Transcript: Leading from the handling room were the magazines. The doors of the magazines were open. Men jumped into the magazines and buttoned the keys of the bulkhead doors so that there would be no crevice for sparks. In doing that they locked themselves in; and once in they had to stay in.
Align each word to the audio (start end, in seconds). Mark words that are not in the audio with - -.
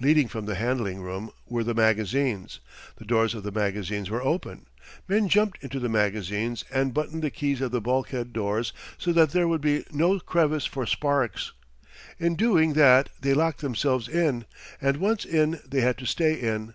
Leading 0.00 0.28
from 0.28 0.46
the 0.46 0.54
handling 0.54 1.02
room 1.02 1.30
were 1.46 1.62
the 1.62 1.74
magazines. 1.74 2.60
The 2.96 3.04
doors 3.04 3.34
of 3.34 3.42
the 3.42 3.52
magazines 3.52 4.08
were 4.08 4.22
open. 4.22 4.66
Men 5.06 5.28
jumped 5.28 5.62
into 5.62 5.78
the 5.78 5.90
magazines 5.90 6.64
and 6.72 6.94
buttoned 6.94 7.22
the 7.22 7.28
keys 7.28 7.60
of 7.60 7.70
the 7.70 7.80
bulkhead 7.82 8.32
doors 8.32 8.72
so 8.96 9.12
that 9.12 9.32
there 9.32 9.46
would 9.46 9.60
be 9.60 9.84
no 9.90 10.20
crevice 10.20 10.64
for 10.64 10.86
sparks. 10.86 11.52
In 12.18 12.34
doing 12.34 12.72
that 12.72 13.10
they 13.20 13.34
locked 13.34 13.60
themselves 13.60 14.08
in; 14.08 14.46
and 14.80 14.96
once 14.96 15.26
in 15.26 15.60
they 15.66 15.82
had 15.82 15.98
to 15.98 16.06
stay 16.06 16.32
in. 16.32 16.72